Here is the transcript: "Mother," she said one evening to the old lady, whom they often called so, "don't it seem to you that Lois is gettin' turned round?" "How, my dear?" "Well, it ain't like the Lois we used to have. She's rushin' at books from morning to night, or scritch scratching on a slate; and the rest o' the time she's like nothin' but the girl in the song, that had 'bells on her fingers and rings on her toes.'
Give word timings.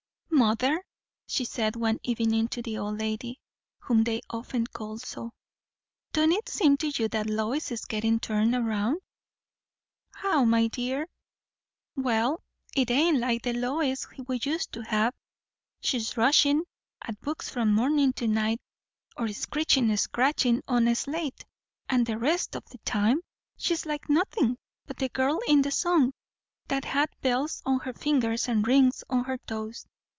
"Mother," 0.33 0.81
she 1.27 1.45
said 1.45 1.75
one 1.75 1.99
evening 2.01 2.47
to 2.47 2.63
the 2.63 2.75
old 2.75 2.97
lady, 2.97 3.39
whom 3.77 4.01
they 4.03 4.21
often 4.27 4.65
called 4.65 5.03
so, 5.03 5.33
"don't 6.13 6.31
it 6.31 6.49
seem 6.49 6.77
to 6.77 6.87
you 6.87 7.07
that 7.09 7.29
Lois 7.29 7.71
is 7.71 7.85
gettin' 7.85 8.19
turned 8.19 8.53
round?" 8.67 8.99
"How, 10.13 10.43
my 10.43 10.65
dear?" 10.65 11.07
"Well, 11.95 12.41
it 12.75 12.89
ain't 12.89 13.19
like 13.19 13.43
the 13.43 13.53
Lois 13.53 14.07
we 14.25 14.39
used 14.43 14.71
to 14.71 14.81
have. 14.81 15.13
She's 15.79 16.17
rushin' 16.17 16.63
at 17.03 17.21
books 17.21 17.47
from 17.49 17.75
morning 17.75 18.11
to 18.13 18.27
night, 18.27 18.61
or 19.15 19.27
scritch 19.27 19.77
scratching 19.97 20.63
on 20.67 20.87
a 20.87 20.95
slate; 20.95 21.45
and 21.87 22.03
the 22.03 22.17
rest 22.17 22.55
o' 22.55 22.61
the 22.61 22.79
time 22.79 23.21
she's 23.57 23.85
like 23.85 24.09
nothin' 24.09 24.57
but 24.87 24.97
the 24.97 25.09
girl 25.09 25.39
in 25.47 25.61
the 25.61 25.71
song, 25.71 26.13
that 26.67 26.83
had 26.83 27.09
'bells 27.21 27.61
on 27.63 27.77
her 27.81 27.93
fingers 27.93 28.47
and 28.47 28.65
rings 28.67 29.03
on 29.07 29.23
her 29.25 29.37
toes.' 29.37 29.85